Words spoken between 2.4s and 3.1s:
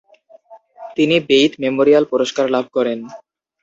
লাভ করেন।